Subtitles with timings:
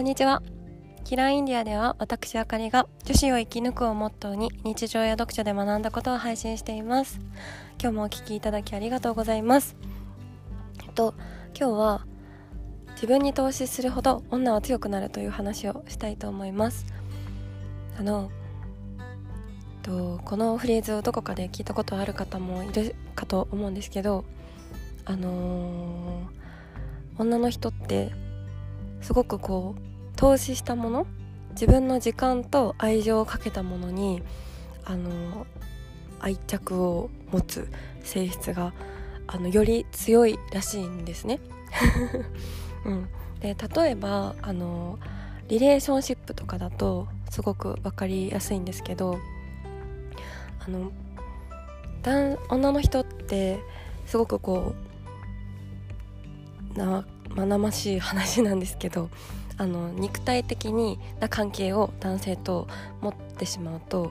[0.00, 0.42] こんにちは。
[1.04, 7.20] キラーインディアでは私あかりが女子を生き抜くをモットーに日常や読書で学んだことを配信しています。
[7.78, 9.76] 今日もお聴きいただきありがとうございます。
[10.82, 11.12] えっと
[11.54, 12.06] 今日は
[12.94, 16.86] 自分に投資するほど女は強くなるという話をしたいと思います。
[17.98, 18.30] あの
[19.82, 24.24] とこのフレーズをどこかで聞いたことある方もいるかと思うんですけど
[25.04, 28.12] あのー、女の人って
[29.02, 29.89] すごくこう
[30.20, 31.06] 投資したもの
[31.52, 34.22] 自分の時間と愛情をかけたものに
[34.84, 35.46] あの
[36.20, 37.70] 愛着を持つ
[38.02, 38.74] 性質が
[39.26, 41.40] あのより強いらしいんですね。
[42.84, 43.08] うん、
[43.40, 44.98] で例えばあの
[45.48, 49.18] リレーションシップとかだとすごく分かりやすいんですけど
[50.58, 50.92] あの
[52.50, 53.58] 女の人って
[54.04, 54.74] すごくこ
[56.74, 59.08] うな生々しい話なんですけど
[59.60, 62.66] あの肉体的にな関係を男性と
[63.02, 64.10] 持ってしまうと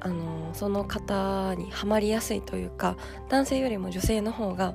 [0.00, 2.96] あのその方にはまりやすいというか
[3.28, 4.74] 男性よりも女性の方が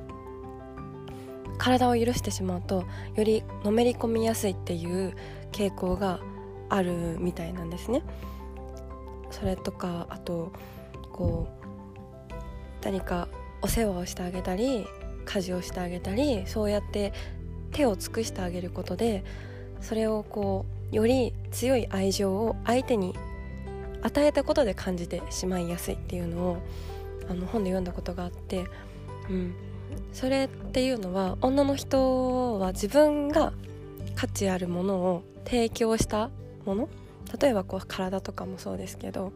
[1.58, 5.14] 体を許してしまうとよりのめり込みやすいっていう
[5.52, 6.22] 傾向が
[6.70, 8.02] あるみたいなんですね。
[9.30, 10.54] それとかあと
[11.12, 11.50] こ
[12.32, 13.28] う何か
[13.62, 14.86] お世話をしてあげたり
[15.26, 17.12] 家事をしてあげたりそうやって
[17.74, 19.26] 手を尽くしてあげることで
[19.84, 23.14] それをこうより強い愛情を相手に
[24.02, 26.58] 与えたことで感じてしまいやすいっていうのを
[27.30, 28.66] あの本で読んだことがあって、
[29.30, 29.54] うん、
[30.12, 33.54] それっていうのは女の人は自分が
[34.16, 36.30] 価値あるものを提供した
[36.66, 36.90] もの？
[37.40, 39.32] 例えばこう体とかもそうですけど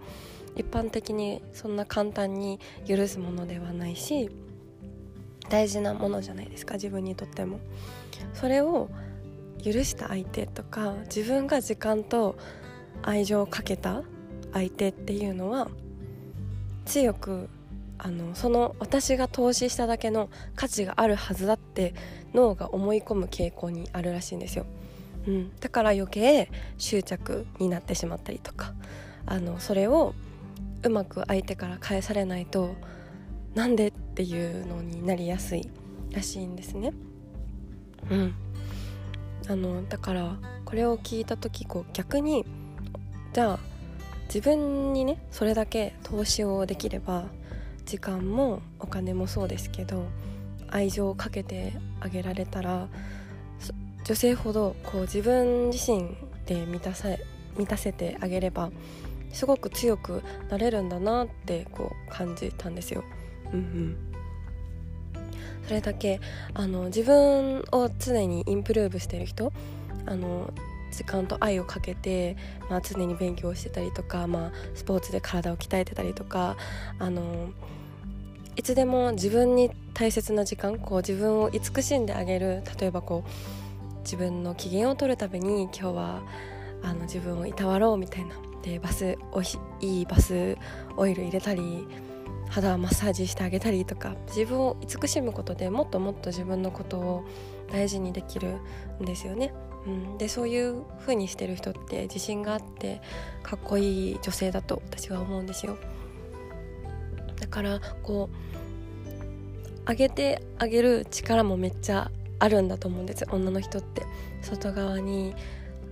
[0.56, 4.30] 一般的にそんな簡単に許すものではないし
[5.50, 7.60] 大事なものじゃないですか自分にとっても。
[8.34, 8.90] それを
[9.64, 12.38] 許した相手とか自分が時間と
[13.04, 14.04] 愛情をかけた
[14.54, 15.70] 相手っていうのは
[16.86, 17.50] 強く
[18.00, 21.94] あのその私が投資しただけの価値があるはずだって
[22.34, 24.66] 脳が思い込む傾向にあるらしいんですよ、
[25.28, 28.74] うん、だから余計執着になってしまったりとか
[29.26, 30.14] あのそれを
[30.84, 32.76] うまく相手から返されないと
[33.56, 35.68] なんでっていうのになりやすい
[36.12, 36.94] らしいんですね。
[38.10, 38.36] うん、
[39.50, 42.46] あのだからこれを聞いた時こう逆に
[43.34, 43.60] じゃあ
[44.28, 47.26] 自分にねそれだけ投資をできれば
[47.86, 50.06] 時間もお金もそうですけど
[50.68, 52.90] 愛情をかけてあげられたら
[54.04, 56.10] 女性ほどこう自分自身
[56.46, 57.10] で満たさ
[57.58, 58.70] 満たせてあげれば
[59.32, 63.04] すごく強くなれるんだなってこう感じたんですよ。
[63.54, 64.07] うんうん
[65.68, 66.22] それだけ
[66.54, 69.52] あの自分を常にインプルーブしてる人
[70.06, 70.54] あの
[70.92, 72.38] 時間と愛をかけて、
[72.70, 76.56] まあ、常に勉強してたりとか、まあ、スポーツで体を鍛えてたりとか
[77.00, 77.50] あの
[78.56, 86.22] いつでも自分に大切な時間こう自分を慈しんであげる例えばこう自分の機嫌を取るために今日は
[86.82, 89.46] あの自分をいたわろうみたいなでバスおい
[89.82, 90.58] いいバス
[90.96, 91.86] オイル入れたり
[92.50, 97.26] 肌マッサージしてあげたりとか自分を慈しむことでもっともっと自分のことを
[97.72, 98.56] 大事にできる
[99.02, 99.54] んですよね。
[99.86, 103.02] うん、でそういう風にしてる人って自信があって
[103.42, 105.78] かっこいい女性だと私は思うんですよ。
[107.40, 108.30] だからこ
[109.86, 114.06] う上げてあげる力もめっちゃあるんだと思うんです女の人って
[114.42, 115.34] 外側に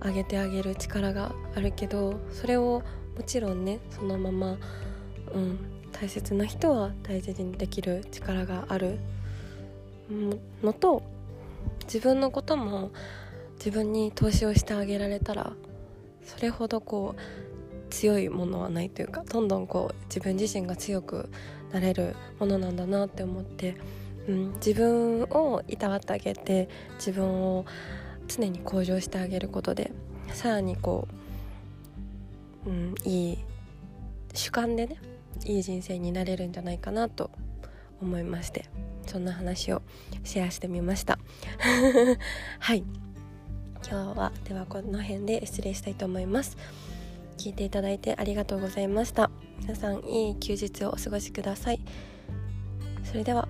[0.02, 2.82] 上げてあげる力があるけどそれを
[3.16, 4.58] もちろんねそのまま、
[5.32, 5.58] うん、
[5.98, 8.98] 大切な人は大切にできる力がある
[10.62, 11.02] のと
[11.84, 12.90] 自分のことも
[13.54, 15.52] 自分に投資をしてあげられたら
[16.22, 17.20] それほどこう
[17.90, 21.30] 強いものはないというかどんどんこう自分自身が強く
[21.72, 23.76] なれるものなんだなって思って、
[24.28, 27.64] うん、自分をいたわってあげて自分を
[28.28, 29.92] 常に向上してあげることで
[30.32, 31.08] さらにこ
[32.66, 33.38] う、うん、いい
[34.34, 34.98] 主観でね
[35.44, 37.30] いい人生になれるんじゃないかなと
[38.00, 38.68] 思いまして
[39.06, 39.82] そんな話を
[40.24, 41.18] シェアしてみました。
[42.58, 42.84] はい。
[43.88, 46.56] 今日はではこの辺で失礼したいと思います。
[47.38, 49.30] 聞いていただいてありがとうございました。
[49.60, 51.80] 皆さんいい休日をお過ごしください。
[53.04, 53.48] それでは